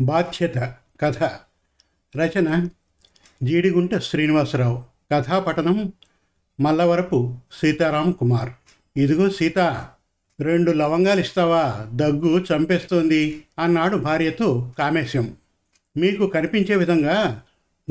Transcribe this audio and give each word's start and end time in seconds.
బాధ్యత 0.00 0.74
కథ 1.00 1.22
రచన 2.16 2.68
జీడిగుంట 3.42 3.98
శ్రీనివాసరావు. 3.98 4.84
కథాపఠనం 5.12 5.92
మల్లవరపు 6.60 7.36
సీతారాం 7.60 8.12
కుమార్. 8.12 8.50
ఇదిగో 8.96 9.30
సీత 9.30 9.58
రెండు 10.40 10.72
లవంగాలు 10.72 11.20
ఇస్తావా? 11.20 11.86
దగ్గు 11.94 12.44
చంపేస్తోంది 12.52 13.42
అన్నాడు 13.58 13.96
భార్యతో 13.96 14.72
కామేశం. 14.78 15.34
మీకు 15.96 16.26
కనిపించే 16.26 16.76
విధంగా 16.76 17.42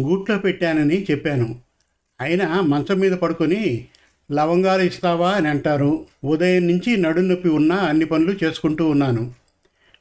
గూట్లో 0.02 0.38
పెట్టానని 0.38 1.04
చెప్పాను. 1.04 1.62
అయినా 2.22 2.62
మంచం 2.62 3.00
మీద 3.00 3.12
పడుకొని 3.12 3.88
లవంగాలు 4.32 4.82
ఇస్తావా 4.82 5.32
అని 5.32 5.48
అంటారు. 5.48 6.06
ఉదయం 6.24 6.68
నుంచి 6.68 6.98
నడునొప్పి 6.98 7.50
ఉన్నా 7.50 7.76
అన్ని 7.76 8.06
పనులు 8.06 8.38
చేసుకుంటూ 8.44 8.90
ఉన్నాను. 8.90 9.34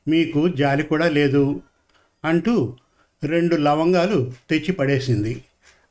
మీకు 0.08 0.48
జాలి 0.48 0.82
కూడా 0.82 1.08
లేదు. 1.08 1.62
అంటూ 2.24 2.76
రెండు 3.24 3.56
లవంగాలు 3.56 4.32
తెచ్చి 4.50 4.72
పడేసింది. 4.72 5.44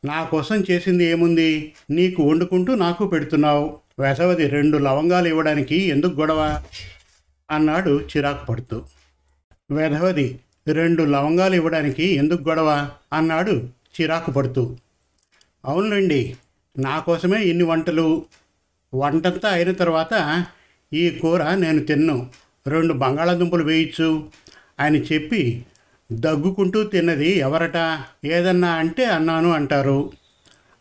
నా 0.06 0.24
కోసం 0.24 0.64
చేసింది 0.72 1.04
ఏముంది? 1.04 1.74
నీకు 1.90 2.24
వండుకుంటూ 2.24 2.76
నాకు 2.76 3.08
పెడుతున్నావు. 3.08 3.80
వేసవది 4.00 4.48
రెండు 4.48 4.78
లవంగాలు 4.78 5.28
ఇవ్వడానికి 5.28 5.76
ఎందుకు 5.76 6.20
గొడవ? 6.20 6.64
అన్నాడు 7.52 8.02
చిరాకు 8.02 8.46
పడుతూ. 8.46 8.84
వెధవది 9.72 10.40
రెండు 10.68 11.04
లవంగాలు 11.04 11.56
ఇవ్వడానికి 11.56 12.04
ఎందుకు 12.04 12.50
గొడవ? 12.50 12.90
అన్నాడు 13.14 13.70
చిరాకు 14.02 14.32
పడుతూ. 14.32 14.76
అవునులేండి 15.66 16.36
నా 16.80 17.00
కోసమే 17.00 17.44
ఇన్ని 17.44 17.64
వంటలు. 17.64 18.26
వంటంతా 18.96 19.50
అయిన 19.50 19.72
తర్వాత 19.72 20.46
ఈ 20.94 21.10
కూర 21.10 21.56
నేను 21.56 21.80
తిన్ను. 21.80 22.30
రెండు 22.68 22.94
బంగాళాదుంపలు 22.94 23.64
వేయచ్చు 23.64 24.30
అని 24.80 25.02
చెప్పి 25.02 25.66
దగ్గుకుంటూ 26.12 26.84
తిన్నది 26.84 27.32
ఎవరట? 27.32 28.04
ఏదన్నా 28.26 28.72
అంటే 28.72 29.06
అన్నాను 29.06 29.52
అంటారు. 29.52 30.12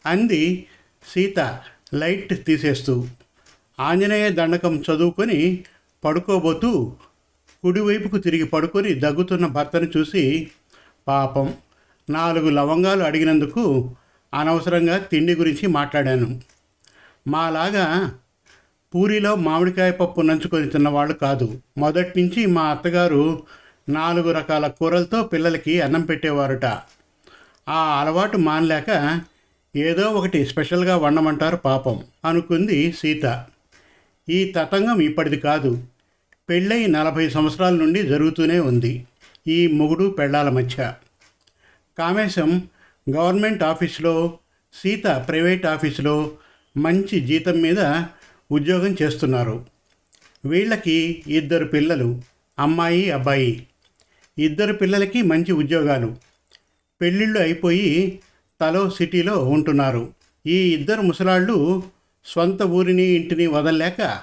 అంది 0.07 0.67
సీత 1.09 1.61
లైట్ 1.95 2.45
తీసేస్తూ. 2.47 3.07
ఆంజనేయ 3.81 4.31
దండకం 4.31 4.85
చదువుకొని 4.91 5.65
పడుకోబోతూ 6.05 6.93
కుడివైపుకు 7.63 8.19
తిరిగి 8.19 8.45
పడుకొని 8.45 8.95
దగ్గుతున్న 8.95 9.47
భర్తను 9.47 9.89
చూసి 9.97 10.51
పాపం 11.09 11.55
నాలుగు 12.11 12.51
లవంగాలు 12.51 13.03
అడిగినందుకు 13.03 13.95
అనవసరంగా 14.35 14.99
తిండి 14.99 15.35
గురించి 15.35 15.67
మాట్లాడాను. 15.67 16.41
మాలాగా 17.29 18.15
పూరిలో 18.95 19.35
మామిడికాయ 19.35 19.91
పప్పు 19.91 20.21
నంచుకొని 20.21 20.69
తిన్నవాళ్ళు 20.71 21.15
కాదు. 21.15 21.61
మొదటి 21.79 22.23
నుంచి 22.23 22.47
మా 22.47 22.63
అత్తగారు 22.63 23.43
నాలుగు 23.89 24.33
రకాల 24.33 24.67
కూరలతో 24.67 25.23
పిల్లలకి 25.23 25.81
అన్నం 25.81 26.01
పెట్టేవారుట. 26.01 26.65
ఆ 27.69 28.01
అలవాటు 28.01 28.37
మానలేక 28.37 29.21
ఏదో 29.77 30.03
ఒకటి 30.03 30.47
స్పెషల్గా 30.47 30.97
వండమంటారు 30.97 31.57
పాపం 31.57 32.05
అనుకుంది 32.25 32.93
సీత. 32.93 33.47
ఈ 34.29 34.53
తతంగం 34.57 35.01
ఇప్పటిది 35.01 35.37
కాదు. 35.37 35.85
పెళ్ళై 36.49 36.87
నలభై 36.87 37.29
సంవత్సరాల 37.29 37.75
నుండి 37.75 38.03
జరుగుతూనే 38.03 38.61
ఉంది 38.61 39.05
ఈ 39.49 39.67
మొగుడు 39.67 40.17
పెళ్ళాల 40.19 40.49
మధ్య. 40.49 40.95
కామేశం 41.99 42.69
గవర్నమెంట్ 43.11 43.63
ఆఫీస్లో 43.63 44.39
సీత 44.75 45.25
ప్రైవేట్ 45.29 45.67
ఆఫీసులో 45.67 46.31
మంచి 46.77 47.21
జీతం 47.21 47.53
మీద 47.53 48.03
ఉద్యోగం 48.53 48.97
చేస్తున్నారు. 49.03 49.67
వీళ్ళకి 50.45 51.23
ఇద్దరు 51.27 51.65
పిల్లలు 51.65 52.23
అమ్మాయి 52.59 53.11
అబ్బాయి. 53.11 53.67
ఇద్దరు 54.39 54.73
పిల్లలకి 54.73 55.23
మంచి 55.23 55.53
ఉద్యోగాలు. 55.53 56.17
పెళ్ళిళ్ళు 57.01 57.41
అయిపోయి 57.41 58.21
తలో 58.61 58.91
సిటీలో 58.91 59.45
ఉంటున్నారు. 59.45 60.13
ఈ 60.47 60.75
ఇద్దరు 60.75 61.01
ముసలాళ్ళు 61.01 61.83
సొంత 62.25 62.63
ఊరిని 62.63 63.03
ఇంటిని 63.03 63.47
వదలలేక 63.47 64.21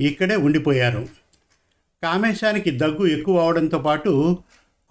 ఇక్కడే 0.00 0.36
ఉండిపోయారు. 0.36 1.08
కామేశానికి 2.02 2.70
దగ్గు 2.70 3.06
ఎక్కువ 3.06 3.40
అవడంతో 3.40 3.78
పాటు 3.78 4.38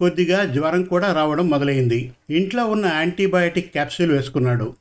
కొద్దిగా 0.00 0.44
జ్వరం 0.44 0.84
కూడా 0.84 1.12
రావడం 1.12 1.48
మొదలైంది. 1.48 2.12
ఇంట్లో 2.30 2.66
ఉన్న 2.66 2.86
యాంటీబయాటిక్ 2.86 3.72
క్యాప్సూల్ 3.72 4.10
వేసుకున్నాడు. 4.10 4.74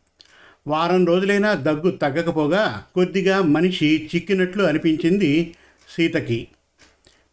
వారం 0.67 1.05
రోజులైనా 1.05 1.53
దగ్గు 1.53 1.89
తగ్గకపోగా 1.89 2.83
కొద్దిగా 2.95 3.41
మనిషి 3.41 4.09
చిక్కినట్లు 4.15 4.63
అనిపించింది 4.63 5.55
సీతకి. 5.89 6.47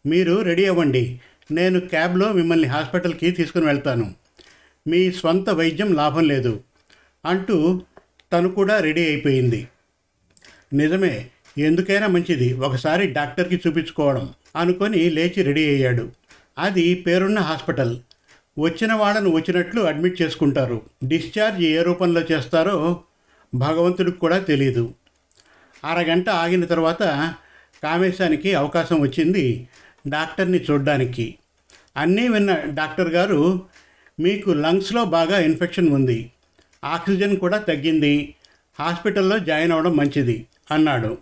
మీరు 0.07 0.43
రెడీ 0.43 0.65
అవ్వండి. 0.65 1.21
నేను 1.51 1.81
క్యాబ్లో 1.81 2.33
మిమ్మల్ని 2.33 2.69
హాస్పిటల్కి 2.69 3.31
తీసుకుని 3.31 3.67
వెళ్తాను. 3.67 4.15
మీ 4.89 5.13
స్వంత 5.13 5.51
వైద్యం 5.51 5.95
లాభం 5.95 6.25
లేదు. 6.25 6.61
అంటూ 7.25 7.81
తను 8.33 8.49
కూడా 8.49 8.81
రెడీ 8.81 9.07
అయిపోయింది. 9.07 9.69
నిజమే 10.73 11.29
ఎందుకైనా 11.59 12.07
మంచిది. 12.07 12.53
ఒకసారి 12.53 13.07
డాక్టర్కి 13.07 13.61
చూపించుకోవడం 13.67 14.31
అనుకొని 14.57 15.11
లేచి 15.11 15.43
రెడీ 15.43 15.69
అయ్యాడు. 15.69 16.13
అది 16.59 16.95
పేరున్న 16.95 17.39
హాస్పిటల్. 17.39 17.99
వచ్చిన 18.59 18.93
వాళ్ళను 18.93 19.31
వచ్చినట్లు 19.31 19.81
అడ్మిట్ 19.81 20.23
చేసుకుంటారు. 20.23 20.83
డిశ్చార్జ్ 21.05 21.63
ఏ 21.63 21.83
రూపంలో 21.83 22.23
చేస్తారో 22.33 23.01
భగవంతుడికి 23.55 24.19
కూడా 24.19 24.39
తెలియదు 24.39 24.95
అరగంట 25.85 26.29
ఆగిన 26.29 26.65
తర్వాత 26.65 27.03
కామేశానికి 27.83 28.55
అవకాశం 28.55 29.01
వచ్చింది. 29.01 29.69
డాక్టర్ని 30.09 30.59
చూడ్డానికి. 30.59 31.35
అన్నీ 31.97 32.29
విన్న 32.29 32.55
డాక్టర్ 32.55 33.09
గారు 33.09 33.63
మీకు 34.21 34.51
లంగ్స్లో 34.51 35.05
బాగా 35.05 35.39
ఇన్ఫెక్షన్ 35.39 35.89
ఉంది. 35.89 36.31
ఆక్సిజన్ 36.85 37.37
కూడా 37.37 37.59
తగ్గింది. 37.59 38.35
హాస్పిటల్లో 38.79 39.39
జాయిన్ 39.39 39.73
అవ్వడం 39.73 39.97
మంచిది 39.97 40.47
అన్నాడు. 40.71 41.19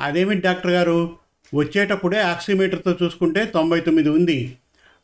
అదేమిటి 0.00 0.40
డాక్టర్ 0.40 0.70
గారు? 0.70 1.16
వచ్చేటప్పుడే 1.54 2.20
ఆక్సిమీటర్తో 2.20 2.96
చూసుకుంటే 3.02 3.44
తొంభై 3.46 3.80
తొమ్మిది 3.80 4.08
ఉంది. 4.08 4.56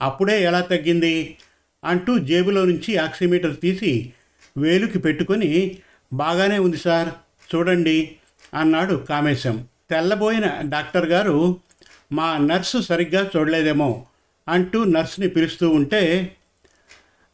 అప్పుడే 0.03 0.43
ఎలా 0.43 0.61
తగ్గింది? 0.61 1.37
అంటూ 1.85 2.19
జేబులో 2.19 2.65
నుంచి 2.65 2.97
ఆక్సిమీటర్ 2.97 3.61
తీసి 3.61 4.13
వేలుకి 4.57 4.99
పెట్టుకొని 4.99 5.79
బాగానే 6.13 6.59
ఉంది 6.59 6.77
సార్ 6.77 7.09
చూడండి 7.55 8.17
అన్నాడు 8.55 8.95
కామేశం. 8.95 9.67
తెల్లబోయిన 9.91 10.61
డాక్టర్ 10.61 11.07
గారు 11.07 11.57
మా 12.13 12.39
నర్సు 12.39 12.79
సరిగ్గా 12.79 13.31
చూడలేదేమో 13.37 14.05
అంటూ 14.49 14.85
నర్సుని 14.85 15.29
పిలుస్తూ 15.29 15.69
ఉంటే 15.69 16.33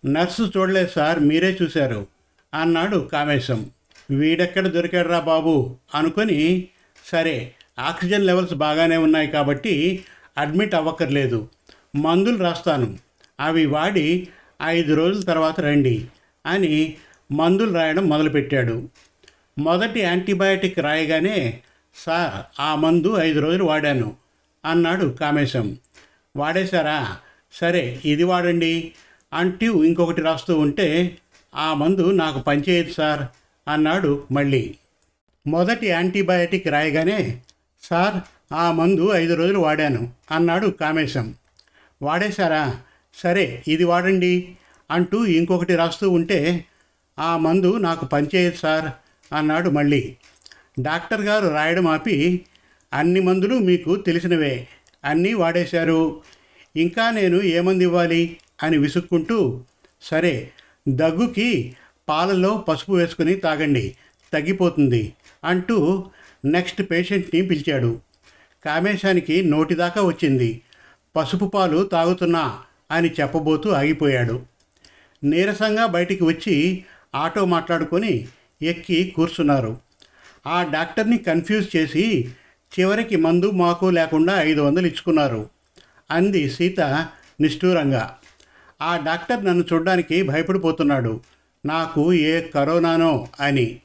నర్సు 0.07 0.53
చూడలేదు 0.57 0.89
సార్ 0.89 1.21
మీరే 1.21 1.59
చూశారు 1.63 2.07
అన్నాడు 2.55 3.09
కామేశం. 3.13 3.71
వీడెక్కడ 4.11 4.67
దొరికాడురా 4.67 5.21
బాబు? 5.21 5.77
అనుకొని 5.95 6.69
సరే 7.05 7.53
ఆక్సిజన్ 7.79 8.27
లెవెల్స్ 8.27 8.55
బాగానే 8.55 8.97
ఉన్నాయి 8.97 9.29
కాబట్టి 9.29 10.05
అడ్మిట్ 10.39 10.75
అవ్వక్కర్లేదు 10.75 11.49
మందులు 11.97 12.37
రాస్తాను 12.37 12.99
అవి 13.41 13.67
వాడి 13.67 14.29
ఐదు 14.63 14.95
రోజుల 14.95 15.23
తర్వాత 15.23 15.61
రండి 15.61 16.07
అని 16.47 16.97
మందులు 17.33 17.75
రాయడం 17.75 18.07
మొదలుపెట్టాడు. 18.07 18.89
మొదటి 19.59 20.01
యాంటీబయాటిక్ 20.01 20.79
రాయగానే 20.79 21.61
సార్ 21.95 22.61
ఆ 22.61 22.75
మందు 22.75 23.17
ఐదు 23.19 23.41
రోజులు 23.41 23.65
వాడాను 23.65 24.28
అన్నాడు 24.65 25.07
కామేశం. 25.07 25.77
వాడేశారా? 26.37 27.17
సరే 27.53 28.01
ఇది 28.05 28.25
వాడండి. 28.25 28.93
అంటూ 29.33 29.85
ఇంకొకటి 29.85 30.23
రాస్తూ 30.23 30.59
ఉంటే 30.59 31.19
ఆ 31.55 31.75
మందు 31.75 32.11
నాకు 32.11 32.39
పనిచేయదు 32.39 32.93
సార్ 32.93 33.23
అన్నాడు 33.71 34.25
మళ్ళీ. 34.33 34.75
మొదటి 35.47 35.87
యాంటీబయాటిక్ 35.87 36.69
రాయగానే 36.69 37.41
సార్ 37.83 38.15
ఆ 38.55 38.73
మందు 38.73 39.13
ఐదు 39.15 39.35
రోజులు 39.35 39.59
వాడాను 39.59 40.13
అన్నాడు 40.31 40.67
కామేశం. 40.67 41.35
వాడేశారా? 42.03 42.77
సరే 43.15 43.63
ఇది 43.69 43.85
వాడండి 43.85 44.49
అంటూ 44.91 45.25
ఇంకొకటి 45.25 45.77
రాస్తూ 45.77 46.11
ఉంటే 46.11 46.65
ఆ 47.19 47.37
మందు 47.37 47.77
నాకు 47.77 48.05
పనిచేయదు 48.05 48.57
సార్ 48.57 48.85
అన్నాడు 49.35 49.71
మళ్ళీ. 49.71 50.17
డాక్టర్ 50.81 51.21
గారు 51.21 51.49
రాయడం 51.49 51.87
ఆపి 51.87 52.45
అన్ని 52.93 53.21
మందులు 53.21 53.55
మీకు 53.55 53.97
తెలిసినవే. 53.97 54.69
అన్నీ 55.05 55.35
వాడేశారు. 55.35 56.23
ఇంకా 56.77 57.11
నేను 57.11 57.43
ఏ 57.43 57.61
ఇవ్వాలి? 57.83 58.37
అని 58.63 58.79
విసుక్కుంటూ 58.79 59.65
సరే 60.03 60.51
దగ్గుకి 60.89 61.77
పాలలో 62.09 62.65
పసుపు 62.69 62.93
వేసుకుని 62.93 63.35
తాగండి. 63.35 63.97
తగ్గిపోతుంది 64.33 65.13
అంటూ 65.45 66.05
నెక్స్ట్ 66.45 66.83
పేషెంట్ని 66.83 67.43
పిలిచాడు. 67.43 68.01
కామేశానికి 68.65 69.43
నోటిదాకా 69.43 70.03
వచ్చింది. 70.03 70.61
పసుపు 71.17 71.45
పాలు 71.45 71.85
తాగుతున్నా 71.85 72.59
అని 72.91 73.11
చెప్పబోతూ 73.21 73.71
ఆగిపోయాడు. 73.71 74.43
నీరసంగా 75.25 75.87
బయటికి 75.87 76.25
వచ్చి 76.25 76.85
ఆటో 77.15 77.45
మాట్లాడుకొని 77.45 78.29
ఎక్కి 78.63 79.13
కూర్చున్నారు. 79.17 79.77
ఆ 80.47 80.63
డాక్టర్ని 80.63 81.19
కన్ఫ్యూజ్ 81.19 81.77
చేసి 81.77 82.29
చివరికి 82.81 83.17
మందు 83.17 83.51
మాకు 83.51 83.87
లేకుండా 83.87 84.43
ఐదు 84.43 84.61
వందలు 84.61 84.87
ఇచ్చుకున్నారు. 84.87 85.51
అంది 86.11 86.51
సీత 86.51 86.81
నిష్ఠూరంగా. 87.41 88.17
ఆ 88.83 88.97
డాక్టర్ 88.97 89.45
నన్ను 89.45 89.65
చూడడానికి 89.73 90.23
భయపడిపోతున్నాడు. 90.23 91.21
నాకు 91.67 92.13
ఏ 92.13 92.41
కరోనానో 92.41 93.29
అని. 93.41 93.81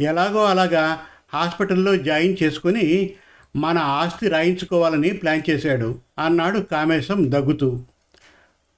ఎలాగో 0.00 0.44
అలాగా 0.44 0.98
హాస్పిటల్లో 1.34 1.96
జాయిన్ 1.96 2.36
చేసుకుని 2.42 3.10
మన 3.56 3.78
ఆస్తి 3.78 4.28
రాయించుకోవాలని 4.28 5.10
ప్లాన్ 5.10 5.50
చేశాడు 5.50 5.98
అన్నాడు 6.18 6.58
కామేశం 6.58 7.32
దగ్గుతూ. 7.32 7.80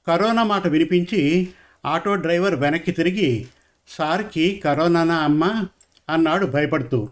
కరోనా 0.06 0.42
మాట 0.42 0.66
వినిపించి 0.66 1.48
ఆటో 1.86 2.14
డ్రైవర్ 2.14 2.54
వెనక్కి 2.54 2.92
తిరిగి 2.92 3.46
సార్కి 3.88 4.62
కరోనానా 4.64 5.14
అమ్మ? 5.14 5.64
అన్నాడు 6.10 6.46
భయపడుతూ. 6.46 7.08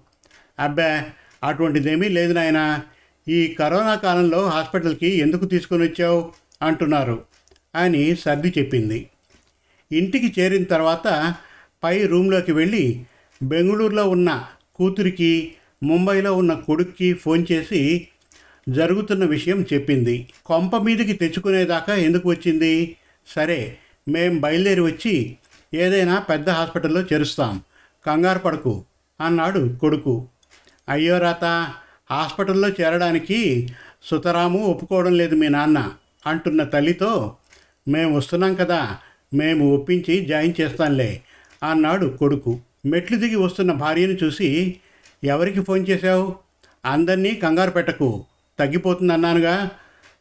అబ్బా 0.59 1.05
అటువంటిదేమీ 1.45 2.09
లేదు 2.09 2.33
నాయన. 2.33 2.81
ఈ 3.29 3.57
కరోనా 3.59 3.95
కాలంలో 3.95 4.49
హాస్పిటల్కి 4.49 5.09
ఎందుకు 5.09 5.45
తీసుకొని 5.45 5.83
వచ్చావు? 5.83 6.33
అంటున్నారు. 6.63 7.23
అని 7.75 8.17
సర్ది 8.17 8.55
చెప్పింది. 8.59 9.11
ఇంటికి 9.93 10.41
చేరిన 10.41 10.63
తర్వాత 10.63 11.35
పై 11.85 12.07
రూమ్లోకి 12.07 12.53
వెళ్ళి 12.53 13.05
బెంగళూరులో 13.43 14.09
ఉన్న 14.09 14.45
కూతురికి 14.75 15.55
ముంబైలో 15.83 16.37
ఉన్న 16.37 16.55
కొడుక్కి 16.55 17.15
ఫోన్ 17.15 17.47
చేసి 17.53 18.09
జరుగుతున్న 18.69 19.25
విషయం 19.25 19.67
చెప్పింది. 19.73 20.29
కొంప 20.47 20.77
మీదకి 20.77 21.13
తెచ్చుకునేదాకా 21.13 21.95
ఎందుకు 21.95 22.29
వచ్చింది? 22.29 22.97
సరే 23.37 23.77
మేం 24.09 24.41
బయలుదేరి 24.41 24.81
వచ్చి 24.81 25.37
ఏదైనా 25.75 26.19
పెద్ద 26.19 26.51
హాస్పిటల్లో 26.51 27.01
చేరుస్తాం. 27.01 27.63
కంగారు 28.07 28.39
పడకు 28.39 28.85
అన్నాడు 29.21 29.77
కొడుకు. 29.81 30.29
అయ్యో 30.89 31.19
రాత 31.19 31.45
హాస్పిటల్లో 32.11 32.69
చేరడానికి 32.69 33.69
సుతరాము 34.03 34.59
ఒప్పుకోవడం 34.59 35.17
లేదు 35.17 35.35
మీ 35.35 35.49
నాన్న 35.49 35.93
అంటున్న 36.27 36.65
తల్లితో 36.65 37.37
మేము 37.89 38.17
వస్తున్నాం 38.17 38.55
కదా 38.55 38.99
మేము 39.35 39.75
ఒప్పించి 39.75 40.27
జాయిన్ 40.27 40.55
చేస్తాంలే 40.61 41.23
అన్నాడు 41.71 42.07
కొడుకు. 42.07 42.61
మెట్లు 42.87 43.17
దిగి 43.17 43.37
వస్తున్న 43.37 43.73
భార్యను 43.73 44.13
చూసి 44.13 44.77
ఎవరికి 45.25 45.61
ఫోన్ 45.61 45.87
చేశావు? 45.89 46.35
అందరినీ 46.85 47.35
కంగారు 47.35 47.71
పెట్టకు 47.71 48.25
తగ్గిపోతుందన్నానుగా 48.59 49.71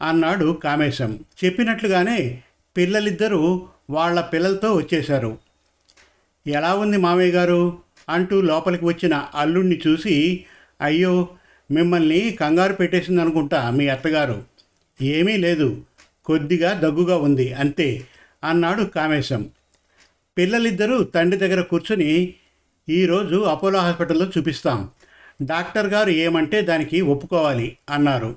అన్నాడు 0.01 0.59
కామేశం. 0.63 1.19
చెప్పినట్లుగానే 1.45 2.41
పిల్లలిద్దరూ 2.77 3.67
వాళ్ళ 3.89 4.21
పిల్లలతో 4.21 4.73
వచ్చేశారు. 4.73 5.37
ఎలా 6.47 6.73
ఉంది 6.73 6.97
మామయ్య 6.97 7.31
గారు? 7.31 7.77
అంటూ 8.09 8.41
లోపలికి 8.41 8.85
వచ్చిన 8.85 9.25
అల్లుణ్ణి 9.35 9.81
చూసి 9.87 10.45
అయ్యో 10.83 11.27
మిమ్మల్ని 11.71 12.37
కంగారు 12.41 12.73
పెట్టేసింది 12.73 13.21
అనుకుంటా 13.21 13.69
మీ 13.69 13.87
అత్తగారు. 13.87 14.43
ఏమీ 15.01 15.37
లేదు 15.37 15.81
కొద్దిగా 16.25 16.73
దగ్గుగా 16.73 17.17
ఉంది 17.17 17.53
అంతే 17.53 18.07
అన్నాడు 18.43 18.83
కామేశం. 18.83 19.49
పిల్లలిద్దరూ 20.37 21.03
తండ్రి 21.03 21.39
దగ్గర 21.39 21.61
కూర్చొని 21.61 22.33
ఈరోజు 22.89 23.35
అపోలో 23.35 23.79
హాస్పిటల్లో 23.79 24.25
చూపిస్తాం. 24.25 24.89
డాక్టర్ 25.43 25.87
గారు 25.87 26.09
ఏమంటే 26.09 26.61
దానికి 26.61 27.01
ఒప్పుకోవాలి 27.01 27.77
అన్నారు. 27.89 28.35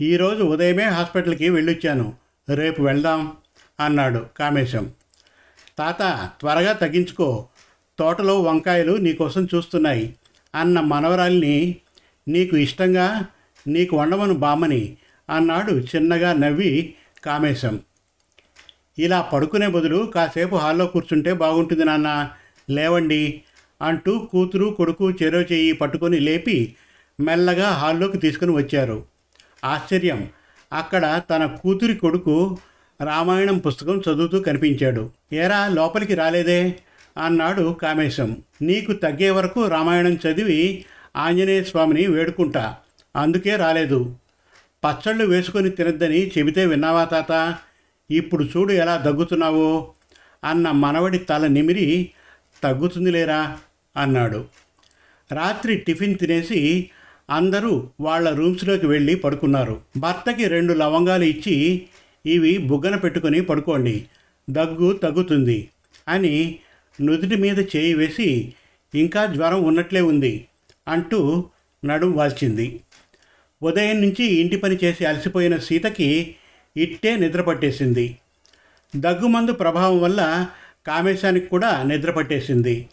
ఈరోజు 0.00 0.42
ఉదయమే 0.42 0.84
హాస్పిటల్కి 0.84 1.48
వెళ్ళొచ్చాను. 1.50 2.14
రేపు 2.54 2.82
వెళ్దాం 2.82 3.32
అన్నాడు 3.80 4.26
కామేశం. 4.38 4.90
తాత 5.78 6.30
త్వరగా 6.40 6.72
తగ్గించుకో. 6.72 7.46
తోటలో 7.98 8.42
వంకాయలు 8.42 8.92
నీకోసం 8.92 9.48
చూస్తున్నాయి. 9.54 10.14
అన్న 10.54 10.80
మనవరాల్ని 10.80 11.76
నీకు 12.28 12.56
ఇష్టంగా 12.56 13.26
నీకు 13.66 13.96
వండమను 13.96 14.34
బామ్మని 14.34 14.96
అన్నాడు 15.30 15.72
చిన్నగా 15.72 16.32
నవ్వి 16.32 16.94
కామేశం. 17.24 17.80
ఇలా 18.98 19.20
పడుకునే 19.20 19.68
బదులు 19.68 20.12
కాసేపు 20.14 20.56
హాల్లో 20.56 20.86
కూర్చుంటే 20.86 21.32
బాగుంటుంది 21.32 21.84
నాన్న 21.84 22.30
లేవండి 22.70 23.42
అంటూ 23.82 24.18
కూతురు 24.18 24.66
కొడుకు 24.66 25.10
చెరో 25.10 25.40
చెయ్యి 25.40 25.72
పట్టుకొని 25.72 26.20
లేపి 26.20 26.74
మెల్లగా 27.20 27.68
హాల్లోకి 27.68 28.18
తీసుకుని 28.18 28.52
వచ్చారు. 28.52 29.04
ఆశ్చర్యం 29.64 30.30
అక్కడ 30.72 31.22
తన 31.30 31.46
కూతురి 31.46 31.94
కొడుకు 31.94 32.58
రామాయణం 33.00 33.58
పుస్తకం 33.58 33.98
చదువుతూ 33.98 34.40
కనిపించాడు. 34.40 35.10
ఏరా 35.32 35.68
లోపలికి 35.68 36.14
రాలేదే? 36.14 36.78
అన్నాడు 37.18 37.76
కామేశం. 37.82 38.36
నీకు 38.62 38.92
తగ్గే 38.92 39.30
వరకు 39.30 39.66
రామాయణం 39.66 40.14
చదివి 40.14 40.84
ఆంజనేయ 41.16 41.62
స్వామిని 41.62 42.06
వేడుకుంటా. 42.06 42.76
అందుకే 43.16 43.56
రాలేదు. 43.56 44.16
పచ్చళ్ళు 44.84 45.24
వేసుకొని 45.24 45.70
తినద్దని 45.70 46.28
చెబితే 46.28 46.66
విన్నావా 46.66 47.04
తాత? 47.04 47.56
ఇప్పుడు 48.10 48.44
చూడు 48.44 48.72
ఎలా 48.72 48.96
దగ్గుతున్నావో 48.96 49.92
అన్న 50.44 50.70
మనవడి 50.70 51.18
తల 51.18 51.46
నిమిరి 51.46 52.10
తగ్గుతుందిలేరా 52.62 53.58
అన్నాడు. 53.96 54.44
రాత్రి 55.32 55.76
టిఫిన్ 55.76 56.18
తినేసి 56.18 56.90
అందరూ 57.30 57.88
వాళ్ళ 58.00 58.30
రూమ్స్లోకి 58.30 58.86
వెళ్ళి 58.86 59.14
పడుకున్నారు. 59.14 59.80
భర్తకి 59.98 60.48
రెండు 60.48 60.72
లవంగాలు 60.72 61.24
ఇచ్చి 61.24 61.82
ఇవి 62.26 62.58
బుగ్గన 62.58 62.96
పెట్టుకొని 62.96 63.40
పడుకోండి. 63.40 64.04
దగ్గు 64.50 64.92
తగ్గుతుంది 64.92 65.68
అని 66.08 66.58
నుదుటి 67.00 67.36
మీద 67.36 67.58
చేయి 67.58 67.94
వేసి 67.94 68.54
ఇంకా 68.94 69.26
జ్వరం 69.26 69.64
ఉన్నట్లే 69.64 70.00
ఉంది 70.00 70.46
అంటూ 70.88 71.44
నడుం 71.84 72.12
వాల్చింది. 72.12 72.80
ఉదయం 73.62 74.00
నుంచి 74.00 74.24
ఇంటి 74.24 74.56
పని 74.56 74.78
చేసి 74.84 75.04
అలసిపోయిన 75.04 75.56
సీతకి 75.56 76.36
ఇట్టే 76.76 77.16
నిద్రపట్టేసింది 77.16 78.18
దగ్గుమందు 78.96 79.52
ప్రభావం 79.52 80.00
వల్ల 80.00 80.46
కామేశానికి 80.86 81.46
కూడా 81.46 81.82
నిద్రపట్టేసింది 81.82 82.88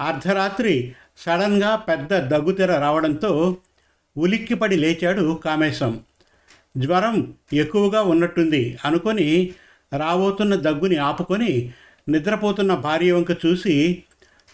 అర్ధరాత్రి 0.00 0.94
సడన్గా 1.18 1.76
పెద్ద 1.76 2.14
దగ్గుతెర 2.14 2.78
రావడంతో 2.78 3.56
ఉలిక్కిపడి 4.16 4.76
లేచాడు 4.76 5.34
కామేశం. 5.44 6.00
జ్వరం 6.76 7.34
ఎక్కువగా 7.52 8.02
ఉన్నట్టుంది 8.02 8.78
అనుకొని 8.84 9.54
రాబోతున్న 9.92 10.54
దగ్గుని 10.54 10.96
ఆపుకొని 10.96 11.72
నిద్రపోతున్న 12.08 12.74
భార్య 12.74 13.12
వంక 13.12 13.30
చూసి 13.46 14.02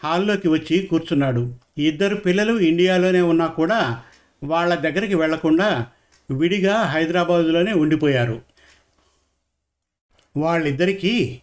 హాల్లోకి 0.04 0.48
వచ్చి 0.48 0.86
కూర్చున్నాడు. 0.86 1.54
ఇద్దరు 1.78 2.16
పిల్లలు 2.16 2.60
ఇండియాలోనే 2.60 3.20
ఉన్నా 3.20 3.46
కూడా 3.46 4.02
వాళ్ళ 4.44 4.74
దగ్గరికి 4.74 5.14
వెళ్ళకుండా 5.14 5.86
విడిగా 6.30 6.82
హైదరాబాదులోనే 6.82 7.72
ఉండిపోయారు. 7.72 8.42
వాళ్ళిద్దరికీ 10.36 11.40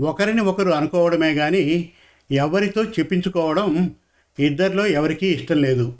ఒకరిని 0.00 0.40
ఒకరు 0.40 0.70
అనుకోవడమే 0.70 1.34
కానీ 1.34 1.92
ఎవరితో 2.32 2.84
చెప్పించుకోవడం 2.84 3.94
ఇద్దరిలో 4.38 4.86
ఎవరికీ 4.86 5.26
ఇష్టం 5.26 5.58
లేదు. 5.62 5.98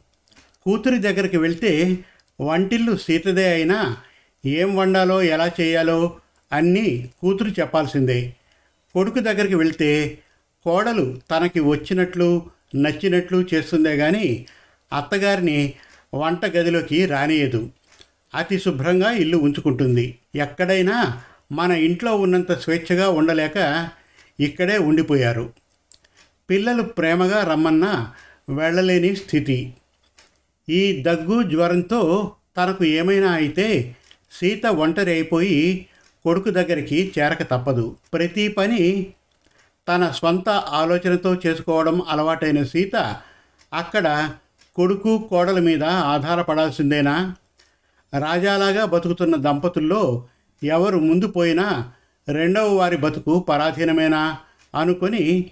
కూతురి 0.63 0.99
దగ్గరికి 0.99 1.37
వెళ్తే 1.37 1.99
వంటిల్లు 2.41 2.97
సీతదే 2.97 3.53
అయినా 3.53 3.97
ఏం 4.47 4.77
వండాలో 4.77 5.23
ఎలా 5.23 5.51
చేయాలో 5.61 6.17
అన్నీ 6.53 7.11
కూతురు 7.21 7.49
చెప్పాల్సిందే. 7.49 8.37
కొడుకు 8.97 9.21
దగ్గరికి 9.21 9.55
వెళ్తే 9.55 10.21
కోడలు 10.67 11.21
తనకి 11.31 11.61
వచ్చినట్లు 11.61 12.29
నచ్చినట్లు 12.75 13.47
చేస్తుందే 13.55 13.97
కానీ 13.97 14.47
అత్తగారిని 14.93 15.75
వంట 16.15 16.47
గదిలోకి 16.47 17.07
రానియదు 17.07 17.71
అతి 18.35 18.59
శుభ్రంగా 18.59 19.11
ఇల్లు 19.13 19.37
ఉంచుకుంటుంది. 19.37 20.19
ఎక్కడైనా 20.35 21.21
మన 21.53 21.73
ఇంట్లో 21.73 22.17
ఉన్నంత 22.17 22.53
స్వేచ్ఛగా 22.53 23.09
ఉండలేక 23.09 23.59
ఇక్కడే 24.41 24.79
ఉండిపోయారు. 24.79 25.53
పిల్లలు 26.51 26.83
ప్రేమగా 26.83 27.45
రమ్మన్నా 27.45 28.13
వెళ్ళలేని 28.49 29.17
స్థితి. 29.17 29.73
ఈ 30.69 31.03
దగ్గు 31.03 31.43
జ్వరంతో 31.43 32.33
తనకు 32.57 32.85
ఏమైనా 32.85 33.33
అయితే 33.33 33.95
సీత 34.33 34.67
ఒంటరి 34.67 35.11
అయిపోయి 35.11 35.87
కొడుకు 36.27 36.51
దగ్గరికి 36.51 37.13
చేరక 37.19 37.43
తప్పదు. 37.43 37.97
ప్రతి 38.13 38.49
పని 38.49 39.07
తన 39.89 40.11
స్వంత 40.11 40.49
ఆలోచనతో 40.49 41.37
చేసుకోవడం 41.47 42.03
అలవాటైన 42.09 42.63
సీత 42.63 43.17
అక్కడ 43.75 44.31
కొడుకు 44.77 45.27
కోడల 45.31 45.59
మీద 45.59 45.85
ఆధారపడాల్సిందేనా? 45.85 47.35
రాజాలాగా 48.19 48.85
బతుకుతున్న 48.85 49.37
దంపతుల్లో 49.37 50.25
ఎవరు 50.63 50.99
ముందు 50.99 51.27
పోయినా 51.27 51.93
రెండవ 52.29 52.75
వారి 52.75 52.97
బతుకు 52.97 53.39
పరాధీనమేనా? 53.39 54.39
అనుకొని 54.75 55.51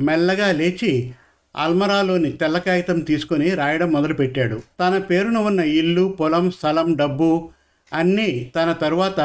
మెల్లగా 0.00 0.52
లేచి 0.52 1.12
అల్మరాలోని 1.56 2.32
తెల్ల 2.32 2.58
కాగితం 2.58 3.00
తీసుకొని 3.00 3.54
రాయడం 3.54 3.88
మొదలుపెట్టాడు. 3.92 4.62
తన 4.80 4.98
పేరున 4.98 5.36
ఉన్న 5.36 5.60
ఇల్లు 5.60 6.16
పొలం 6.20 6.50
స్థలం 6.50 6.96
డబ్బు 6.96 7.50
అన్నీ 7.92 8.52
తన 8.56 8.72
తరువాత 8.72 9.20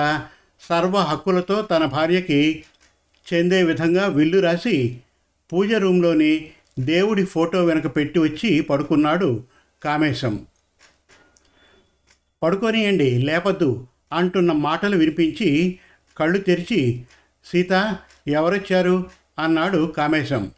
సర్వ 0.69 0.97
హక్కులతో 0.97 1.61
తన 1.61 1.85
భార్యకి 1.85 2.63
చెందే 3.33 3.63
విధంగా 3.63 4.07
విల్లు 4.07 4.39
రాసి 4.39 4.99
పూజ 5.53 5.73
రూంలోని 5.73 6.51
దేవుడి 6.79 7.25
ఫోటో 7.25 7.65
వెనక 7.65 7.95
పెట్టి 7.95 8.19
వచ్చి 8.19 8.61
పడుకున్నాడు 8.61 9.43
కామేశం. 9.83 10.45
పడుకోనియండి 12.43 13.17
లేపద్దు 13.17 13.87
అంటున్న 14.13 14.51
మాటలు 14.51 14.97
వినిపించి 14.97 15.79
కళ్ళు 16.17 16.37
తెరిచి 16.37 17.03
సీత 17.45 17.97
ఎవరొచ్చారు? 18.27 19.05
అన్నాడు 19.39 19.93
కామేశం. 19.97 20.51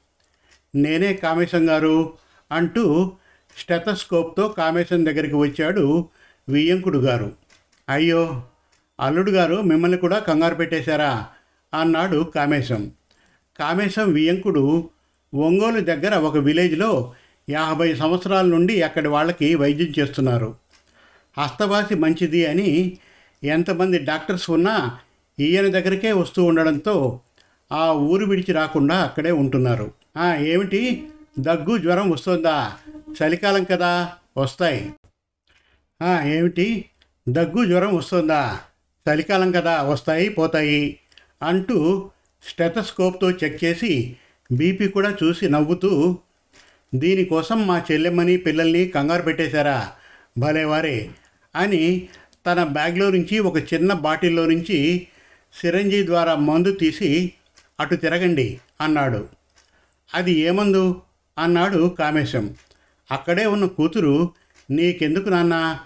నేనే 0.75 1.13
కామేశం 1.13 1.69
గారు 1.69 2.13
అంటూ 2.51 3.11
స్టెతస్కోప్తో 3.57 4.47
కామేశం 4.47 5.05
దగ్గరికి 5.05 5.35
వచ్చాడు 5.35 6.09
వియ్యంకుడు 6.49 6.99
గారు. 6.99 7.31
అయ్యో 7.89 8.43
అల్లుడు 8.99 9.31
గారు 9.31 9.61
మిమ్మల్ని 9.61 9.97
కూడా 9.97 10.19
కంగారు 10.19 10.55
పెట్టేశారా? 10.55 11.27
అన్నాడు 11.73 12.31
కామేశం. 12.35 12.91
కామేశం 13.59 14.11
వియంకుడు 14.11 14.89
ఒంగోలు 15.35 15.79
దగ్గర 15.79 16.15
ఒక 16.15 16.37
విలేజ్లో 16.37 17.13
యాభై 17.49 17.95
సంవత్సరాల 17.95 18.45
నుండి 18.45 18.81
అక్కడి 18.81 19.07
వాళ్ళకి 19.07 19.55
వైద్యం 19.55 19.93
చేస్తున్నారు. 19.99 20.55
హస్తవాసి 21.37 21.95
మంచిది 21.95 22.45
అని 22.45 22.97
ఎంతమంది 23.43 23.99
డాక్టర్స్ 23.99 24.49
ఉన్నా 24.49 24.99
ఈయన 25.39 25.67
దగ్గరికే 25.67 26.11
వస్తూ 26.11 26.43
ఉండడంతో 26.43 27.21
ఆ 27.71 27.91
ఊరు 27.91 28.25
విడిచి 28.25 28.53
రాకుండా 28.53 28.95
అక్కడే 28.95 29.31
ఉంటున్నారు. 29.31 29.91
ఏమిటి? 30.37 31.07
దగ్గు 31.39 31.77
జ్వరం 31.77 32.09
వస్తుందా? 32.09 32.73
చలికాలం 32.89 33.63
కదా 33.63 34.11
వస్తాయి. 34.37 34.93
ఏమిటి? 36.23 36.85
దగ్గు 37.29 37.65
జ్వరం 37.65 37.95
వస్తుందా? 37.95 38.59
చలికాలం 39.09 39.51
కదా 39.51 39.81
వస్తాయి 39.81 40.29
పోతాయి 40.29 40.99
అంటూ 41.43 42.09
స్టెథస్కోప్తో 42.43 43.31
చెక్ 43.31 43.63
చేసి 43.63 44.15
బీపీ 44.51 44.87
కూడా 44.87 45.17
చూసి 45.23 45.49
నవ్వుతూ 45.49 46.17
దీనికోసం 46.95 47.67
మా 47.67 47.83
చెల్లెమ్మని 47.91 48.37
పిల్లల్ని 48.37 48.87
కంగారు 48.87 49.21
పెట్టేశారా? 49.21 49.91
భలేవారే 50.37 51.09
అని 51.55 52.07
తన 52.45 52.63
బ్యాగ్లో 52.63 53.09
నుంచి 53.09 53.39
ఒక 53.39 53.73
చిన్న 53.73 53.93
బాటిల్లో 53.93 54.45
నుంచి 54.45 55.07
సిరంజీ 55.53 56.05
ద్వారా 56.05 56.35
మందు 56.35 56.71
తీసి 56.71 57.33
అటు 57.79 57.95
తిరగండి 57.95 58.59
అన్నాడు. 58.81 59.27
అది 60.13 60.31
ఏమందు 60.31 61.01
అన్నాడు 61.37 61.95
కామేశం. 61.99 62.55
అక్కడే 63.11 63.45
ఉన్న 63.45 63.65
కూతురు 63.65 64.31
నీకెందుకు 64.71 65.29
నాన్నా? 65.29 65.79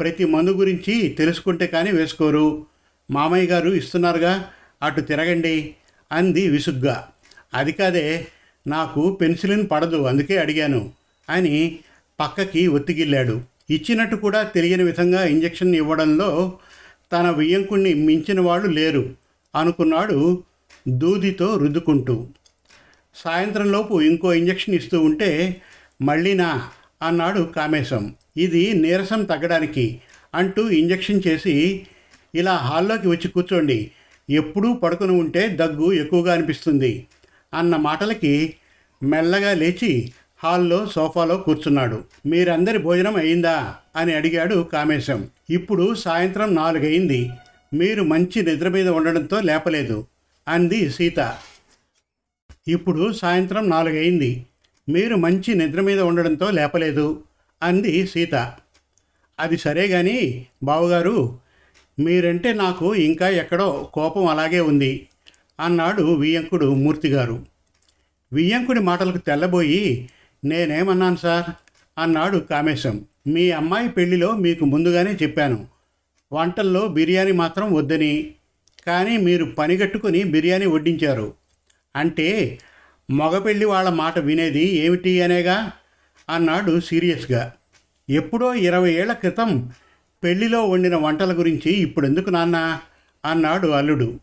ప్రతి 0.00 0.24
మందు 0.24 0.50
గురించి 0.50 1.08
తెలుసుకుంటే 1.08 1.66
కానీ 1.66 1.90
వేసుకోరు. 1.90 2.66
మామయ్య 3.10 3.46
గారు 3.46 3.70
ఇస్తున్నారుగా? 3.70 4.50
అటు 4.82 5.00
తిరగండి 5.00 5.74
అంది 6.12 6.48
విసుగ్గా. 6.48 7.08
అది 7.54 7.72
కాదే 7.72 8.26
నాకు 8.66 9.18
పెన్సిలిన్ 9.20 9.68
పడదు 9.72 9.96
అందుకే 9.96 10.36
అడిగాను 10.36 10.90
అని 11.30 11.78
పక్కకి 12.20 12.66
ఒత్తిగిల్లాడు. 12.66 13.40
ఇచ్చినట్టు 13.70 14.16
కూడా 14.16 14.42
తెలియని 14.42 14.82
విధంగా 14.82 15.24
ఇంజెక్షన్ 15.24 15.74
ఇవ్వడంలో 15.74 16.58
తన 17.12 17.30
వియ్యంకుణ్ణి 17.30 17.94
మించిన 17.94 18.40
వాళ్ళు 18.40 18.68
లేరు 18.68 19.10
అనుకున్నాడు 19.54 20.42
దూదితో 20.88 21.56
రుద్దుకుంటూ. 21.56 22.26
సాయంత్రంలోపు 23.14 24.00
ఇంకో 24.00 24.32
ఇంజెక్షన్ 24.32 24.74
ఇస్తూ 24.74 25.00
ఉంటే 25.00 25.62
మళ్ళీనా 26.02 26.68
అన్నాడు 27.02 27.42
కామేశం. 27.42 28.14
ఇది 28.36 28.72
నీరసం 28.72 29.24
తగ్గడానికి 29.24 30.00
అంటూ 30.34 30.70
ఇంజెక్షన్ 30.70 31.22
చేసి 31.26 31.86
ఇలా 32.34 32.56
హాల్లోకి 32.56 33.08
వచ్చి 33.08 33.28
కూర్చోండి. 33.28 33.90
ఎప్పుడూ 34.30 34.72
పడుకుని 34.72 35.12
ఉంటే 35.12 35.48
దగ్గు 35.48 35.92
ఎక్కువగా 35.92 36.32
అనిపిస్తుంది 36.32 37.06
అన్న 37.54 37.76
మాటలకి 37.76 38.54
మెల్లగా 39.02 39.52
లేచి 39.54 40.12
హాల్లో 40.44 40.86
సోఫాలో 40.86 41.36
కూర్చున్నాడు. 41.36 42.04
మీరందరి 42.26 42.78
భోజనం 42.78 43.16
అయిందా? 43.16 43.74
అని 43.96 44.14
అడిగాడు 44.14 44.62
కామేశం. 44.72 45.28
ఇప్పుడు 45.50 45.94
సాయంత్రం 45.94 46.54
నాలుగయింది. 46.54 47.30
మీరు 47.74 48.02
మంచి 48.02 48.42
నిద్ర 48.42 48.68
మీద 48.68 48.88
ఉండడంతో 48.88 49.40
లేపలేదు. 49.40 50.06
అంది 50.48 50.90
సీత. 50.90 51.38
ఇప్పుడు 52.68 53.12
సాయంత్రం 53.12 53.70
నాలుగయింది. 53.70 54.46
మీరు 54.90 55.16
మంచి 55.16 55.54
నిద్ర 55.54 55.80
మీద 55.80 56.00
ఉండడంతో 56.00 56.50
లేపలేదు 56.50 57.22
అంది 57.62 58.06
సీత. 58.06 58.52
అది 59.40 59.58
సరే 59.58 59.86
గాని 59.86 60.46
బావగారు 60.62 61.38
మీరంటే 61.98 62.52
నాకు 62.52 62.94
ఇంకా 62.94 63.28
ఎక్కడో 63.28 63.90
కోపం 63.94 64.26
అలాగే 64.26 64.60
ఉంది 64.60 65.08
అన్నాడు 65.60 66.02
వియ్యంకుడు 66.02 66.74
మూర్తిగారు. 66.74 67.46
వియ్యంకుడి 68.32 68.80
మాటలకు 68.80 69.18
తెల్లబోయి 69.18 70.10
నేనేమన్నాను 70.44 71.16
సార్? 71.16 71.50
అన్నాడు 71.98 72.38
కామేశం. 72.38 73.04
మీ 73.26 73.50
అమ్మాయి 73.50 73.88
పెళ్ళిలో 73.88 74.32
మీకు 74.32 74.64
ముందుగానే 74.64 75.10
చెప్పాను. 75.10 75.66
వంటల్లో 76.32 76.88
బిర్యానీ 76.88 77.32
మాత్రం 77.32 77.72
వద్దని. 77.72 78.34
కానీ 78.86 79.16
మీరు 79.16 79.44
పనిగట్టుకుని 79.44 80.24
బిర్యానీ 80.24 80.66
వడ్డించారు. 80.66 81.34
అంటే 81.96 82.58
మగపెళ్ళి 83.10 83.64
వాళ్ళ 83.64 83.88
మాట 83.88 84.18
వినేది 84.18 84.76
ఏమిటి 84.76 85.22
అనేగా? 85.22 85.72
అన్నాడు 86.28 86.80
సీరియస్గా. 86.80 87.52
ఎప్పుడో 88.10 88.54
ఇరవై 88.54 88.92
ఏళ్ళ 88.92 89.12
క్రితం 89.12 89.72
పెళ్ళిలో 90.24 90.64
వండిన 90.64 90.96
వంటల 90.96 91.38
గురించి 91.38 91.72
ఇప్పుడెందుకు 91.72 92.30
నాన్న? 92.30 92.80
అన్నాడు 93.24 93.68
అల్లుడు. 93.68 94.20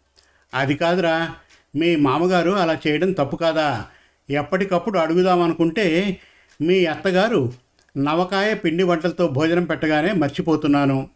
అది 0.53 0.75
కాదురా 0.75 1.35
మీ 1.75 1.95
మామగారు 1.95 2.51
అలా 2.51 2.77
చేయడం 2.87 3.11
తప్పు 3.11 3.35
కాదా? 3.35 3.85
ఎప్పటికప్పుడు 4.29 4.99
అడుగుదామనుకుంటే 4.99 6.17
మీ 6.61 6.85
అత్తగారు 6.85 7.53
నవకాయ 7.97 8.53
పిండి 8.53 8.83
వంటలతో 8.83 9.27
భోజనం 9.27 9.63
పెట్టగానే 9.63 10.11
మర్చిపోతున్నాను. 10.11 11.09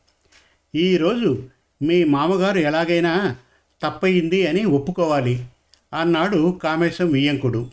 ఈరోజు 0.76 1.44
మీ 1.82 2.04
మామగారు 2.04 2.58
ఎలాగైనా 2.58 3.36
తప్పయింది 3.84 4.48
అని 4.48 4.66
ఒప్పుకోవాలి. 4.66 5.46
అన్నాడు 5.94 6.60
కామేశం 6.64 7.12
వియ్యంకుడు. 7.12 7.70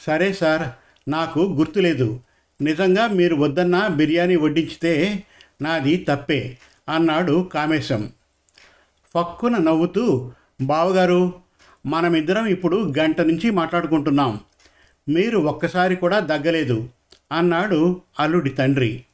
సరే 0.00 0.32
సార్ 0.32 0.68
నాకు 1.10 1.40
గుర్తులేదు. 1.40 2.20
నిజంగా 2.62 3.06
మీరు 3.06 3.36
వద్దన్నా 3.36 3.88
బిర్యానీ 3.88 4.36
వడ్డించితే 4.36 5.22
నాది 5.62 5.96
తప్పే 5.96 6.58
అన్నాడు 6.88 7.50
కామేశం. 7.54 8.10
ఫక్కున 9.14 9.56
నవ్వుతూ 9.56 10.32
బావగారు 10.62 11.32
మనమిద్దరం 11.86 12.46
ఇప్పుడు 12.46 12.92
గంట 12.98 13.20
నుంచి 13.20 13.50
మాట్లాడుకుంటున్నాం. 13.50 14.40
మీరు 15.08 15.38
ఒక్కసారి 15.38 15.96
కూడా 15.96 16.20
దగ్గలేదు 16.20 16.88
అన్నాడు 17.32 18.00
అల్లుడి 18.20 18.50
తండ్రి. 18.50 19.04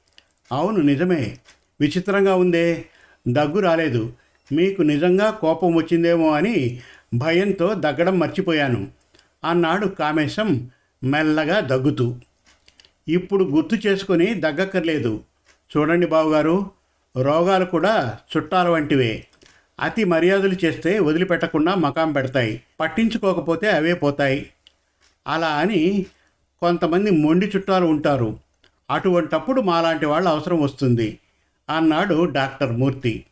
అవును 0.53 0.79
నిజమే. 0.79 1.37
విచిత్రంగా 1.81 2.35
ఉందే. 2.35 2.85
దగ్గు 3.29 3.61
రాలేదు. 3.61 4.13
మీకు 4.53 4.83
నిజంగా 4.83 5.31
కోపం 5.31 5.75
వచ్చిందేమో 5.75 6.31
అని 6.33 6.81
భయంతో 7.15 7.75
దగ్గడం 7.75 8.19
మర్చిపోయాను. 8.19 8.89
అన్నాడు 9.45 9.87
కామేశం 9.87 10.71
మెల్లగా 11.05 11.61
దగ్గుతూ. 11.61 12.17
ఇప్పుడు 13.09 13.45
గుర్తు 13.45 13.87
చేసుకొని 13.87 14.35
దగ్గక్కర్లేదు. 14.35 15.21
చూడండి 15.77 16.07
బావుగారు 16.07 16.71
రోగాలు 17.17 17.65
కూడా 17.65 18.19
చుట్టాల 18.37 18.69
వంటివే. 18.69 19.27
అతి 19.81 20.05
మర్యాదలు 20.05 20.55
చేస్తే 20.65 20.99
వదిలిపెట్టకుండా 20.99 21.75
మకాం 21.75 22.13
పెడతాయి. 22.13 22.63
పట్టించుకోకపోతే 22.81 23.71
అవే 23.71 23.95
పోతాయి. 23.95 24.51
అలా 25.27 25.49
అని 25.49 26.07
కొంతమంది 26.61 27.11
మొండి 27.11 27.53
చుట్టాలు 27.57 27.87
ఉంటారు. 27.87 28.39
అటువంటప్పుడు 28.91 29.61
మాలాంటి 29.61 30.07
వాళ్ళ 30.07 30.29
అవసరం 30.29 30.61
వస్తుంది 30.61 31.19
అన్నాడు 31.71 32.25
డాక్టర్ 32.25 32.73
మూర్తి. 32.73 33.25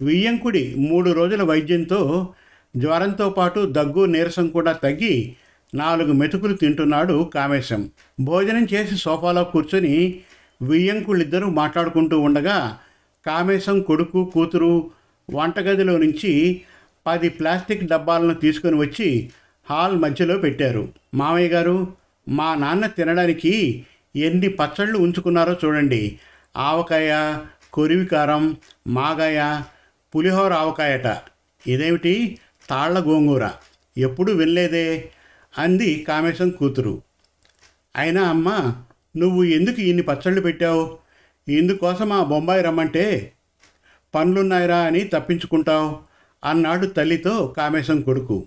వియ్యంకుడి 0.00 0.74
మూడు 0.78 1.10
రోజుల 1.10 1.42
వైద్యంతో 1.42 2.28
జ్వరంతో 2.76 3.30
పాటు 3.30 3.72
దగ్గు 3.72 4.04
నీరసం 4.04 4.48
కూడా 4.48 4.72
తగ్గి 4.72 5.36
నాలుగు 5.74 6.12
మెతుకులు 6.12 6.54
తింటున్నాడు 6.54 7.30
కామేశం. 7.34 7.90
భోజనం 8.20 8.66
చేసి 8.74 8.96
సోఫాలో 8.96 9.44
కూర్చొని 9.44 10.20
వియ్యంకుళ్ళిద్దరూ 10.62 11.50
మాట్లాడుకుంటూ 11.50 12.20
ఉండగా 12.20 12.78
కామేశం 13.26 13.80
కొడుకు 13.80 14.24
కూతురు 14.24 14.90
వంటగదిలో 15.34 15.98
నుంచి 15.98 16.60
పది 17.06 17.28
ప్లాస్టిక్ 17.28 17.84
డబ్బాలను 17.84 18.34
తీసుకొని 18.34 18.76
వచ్చి 18.76 19.30
హాల్ 19.70 19.96
మధ్యలో 19.96 20.38
పెట్టారు. 20.38 20.88
మామయ్య 21.14 21.48
గారు 21.48 21.94
మా 22.28 22.54
నాన్న 22.54 22.86
తినడానికి 22.86 23.84
ఎన్ని 24.16 24.48
పచ్చళ్ళు 24.48 24.98
ఉంచుకున్నారో 24.98 25.56
చూడండి. 25.64 26.18
ఆవకాయ 26.56 27.38
కొరివికారం 27.72 28.56
మాగాయ 28.86 29.60
పులిహోర 30.16 30.52
ఆవకాయట. 30.52 31.18
ఇదేమిటి? 31.66 32.38
తాళ్ళ 32.70 32.98
గోంగూర. 32.98 33.50
ఎప్పుడు 33.98 34.32
వినలేదే? 34.32 35.10
అంది 35.58 36.04
కామేశం 36.08 36.50
కూతురు. 36.50 37.02
అయినా 37.96 38.22
అమ్మ 38.22 38.48
నువ్వు 39.16 39.44
ఎందుకు 39.44 39.80
ఇన్ని 39.80 40.02
పచ్చళ్ళు 40.02 40.40
పెట్టావు? 40.40 40.98
ఇందుకోసం 41.48 42.12
ఆ 42.12 42.22
బొంబాయి 42.24 42.62
రమ్మంటే 42.62 43.32
పనులున్నాయిరా 44.14 44.78
అని 44.78 45.04
తప్పించుకుంటావు 45.04 45.98
అన్నాడు 46.44 46.86
తల్లితో 46.86 47.54
కామేశం 47.56 48.00
కొడుకు. 48.00 48.46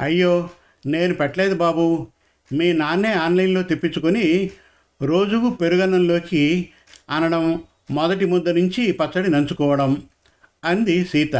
అయ్యో 0.00 0.50
నేను 0.86 1.14
పెట్టలేదు 1.14 1.54
బాబు. 1.54 2.06
మీ 2.52 2.72
నాన్నే 2.72 3.12
ఆన్లైన్లో 3.12 3.62
తెప్పించుకొని 3.62 4.50
రోజుకు 5.02 5.50
పెరుగన్నంలోకి 5.50 6.68
అనడం 7.10 7.62
మొదటి 7.90 8.24
ముద్ద 8.24 8.48
నుంచి 8.48 8.92
పచ్చడి 8.92 9.30
నంచుకోవడం 9.30 10.02
అంది 10.64 11.04
సీత. 11.04 11.36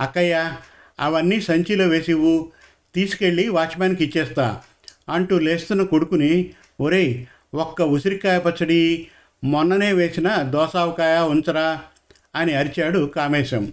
అక్కయ్య 0.00 0.52
అవన్నీ 1.00 1.40
సంచిలో 1.40 1.88
వేసివు 1.88 2.52
తీసుకెళ్ళి 2.94 3.48
వాచ్మ్యాన్కి 3.48 4.04
ఇచ్చేస్తా. 4.04 4.62
అంటూ 5.08 5.38
లేస్తున్న 5.38 5.82
కొడుకుని 5.82 6.50
ఒరేయ్ 6.80 7.26
ఒక్క 7.54 7.82
ఉసిరికాయ 7.82 8.38
పచ్చడి 8.38 9.08
మొన్ననే 9.44 9.92
వేసిన 9.92 10.36
దోసావకాయ 10.36 11.18
ఉంచరా? 11.18 11.82
అని 12.34 12.54
అరిచాడు 12.54 13.06
కామేశం. 13.06 13.72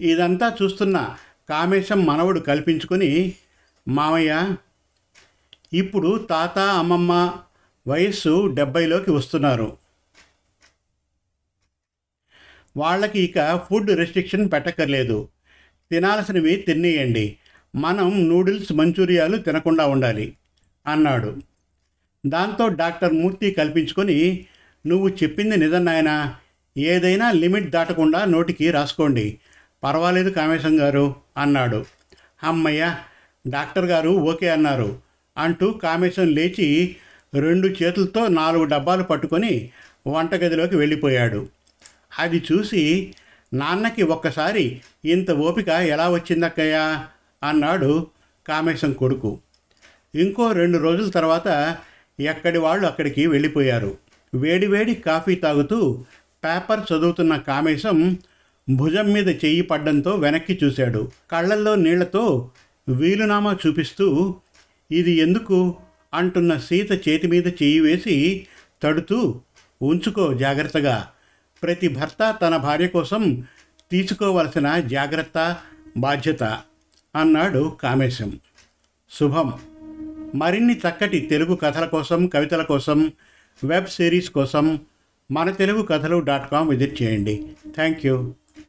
ఇదంతా 0.00 0.56
చూస్తున్న 0.62 1.16
కామేశం 1.48 2.06
మనవడు 2.06 2.40
కల్పించుకొని 2.40 3.34
మామయ్య 3.88 4.56
ఇప్పుడు 5.72 6.26
తాత 6.30 6.58
అమ్మమ్మ 6.58 7.34
వయస్సు 7.88 8.46
డెబ్బైలోకి 8.54 9.10
వస్తున్నారు. 9.10 9.76
వాళ్ళకి 12.76 13.20
ఇక 13.20 13.66
ఫుడ్ 13.70 13.90
రెస్ట్రిక్షన్ 13.90 14.52
పెట్టక్కర్లేదు. 14.52 15.28
తినాల్సినవి 15.92 16.54
తినేయండి 16.56 17.26
మనం 17.76 18.08
నూడిల్స్ 18.28 18.72
మంచూరియాలు 18.72 19.36
తినకుండా 19.36 19.84
ఉండాలి 19.86 20.26
అన్నాడు. 20.86 21.30
దాంతో 22.24 22.64
డాక్టర్ 22.80 23.12
మూర్తి 23.12 23.48
కల్పించుకొని 23.50 24.16
నువ్వు 24.84 25.08
చెప్పింది 25.08 25.56
నిజం 25.56 25.84
నాయన. 25.84 26.10
ఏదైనా 26.76 27.26
లిమిట్ 27.30 27.68
దాటకుండా 27.70 28.20
నోటికి 28.24 28.66
రాసుకోండి. 28.70 29.26
పర్వాలేదు 29.84 30.30
కామేశం 30.30 30.74
గారు 30.80 31.06
అన్నాడు. 31.36 31.80
అమ్మయ్య 32.42 32.82
డాక్టర్ 33.46 33.84
గారు 33.84 34.10
ఓకే 34.30 34.48
అన్నారు 34.48 34.90
అంటూ 35.36 35.66
కామేశం 35.84 36.26
లేచి 36.36 36.68
రెండు 37.34 37.68
చేతులతో 37.80 38.22
నాలుగు 38.28 38.64
డబ్బాలు 38.64 39.02
పట్టుకొని 39.02 39.52
వంటగదిలోకి 40.06 40.76
వెళ్ళిపోయాడు. 40.76 41.40
అది 42.18 42.38
చూసి 42.52 42.82
నాన్నకి 43.52 44.02
ఒక్కసారి 44.02 44.80
ఇంత 45.04 45.30
ఓపిక 45.30 45.68
ఎలా 45.68 46.10
వచ్చిందక్కయ్యా? 46.10 47.06
అన్నాడు 47.42 48.06
కామేశం 48.48 48.92
కొడుకు. 48.92 49.38
ఇంకో 50.14 50.52
రెండు 50.52 50.78
రోజుల 50.78 51.10
తర్వాత 51.10 51.76
ఎక్కడి 52.20 52.58
వాళ్ళు 52.58 52.86
అక్కడికి 52.86 53.26
వెళ్ళిపోయారు. 53.26 53.98
వేడివేడి 54.34 54.94
కాఫీ 54.94 55.34
తాగుతూ 55.34 56.04
పేపర్ 56.44 56.80
చదువుతున్న 56.80 57.36
కామేశం 57.36 58.18
భుజం 58.70 59.12
మీద 59.12 59.28
చెయ్యి 59.28 59.62
పడ్డంతో 59.62 60.14
వెనక్కి 60.14 60.58
చూశాడు. 60.64 61.10
కళ్ళల్లో 61.32 61.74
నీళ్ళతో 61.74 62.50
వీలునామా 62.88 63.56
చూపిస్తూ 63.66 64.34
ఇది 64.90 65.10
ఎందుకు? 65.10 65.76
అంటున్న 66.14 66.58
సీత 66.58 67.08
చేతి 67.08 67.26
మీద 67.26 67.46
చెయ్యి 67.46 67.80
వేసి 67.80 68.46
తడుతూ 68.82 69.40
ఉంచుకో 69.82 70.34
జాగ్రత్తగా. 70.34 71.08
ప్రతి 71.62 71.88
భర్త 71.88 72.38
తన 72.42 72.56
భార్య 72.56 72.86
కోసం 72.86 73.44
తీసుకోవలసిన 73.90 74.80
జాగ్రత్త 74.80 75.56
బాధ్యత 75.96 76.42
అన్నాడు 77.16 77.76
కామేశం. 77.82 78.40
శుభం. 79.10 79.52
మరిన్ని 80.34 80.74
చక్కటి 80.74 81.20
తెలుగు 81.20 81.54
కథల 81.54 81.86
కోసం 81.86 82.26
కవితల 82.26 82.62
కోసం 82.62 83.12
వెబ్ 83.64 83.86
సిరీస్ 83.86 84.30
కోసం 84.30 84.80
మన 85.30 85.50
తెలుగు 85.50 85.82
కథలు 85.82 86.20
డాట్ 86.20 86.50
కామ్ 86.50 86.68
విజిట్ 86.68 87.02
చేయండి. 87.02 87.46
Thank 87.74 88.06
you. 88.06 88.34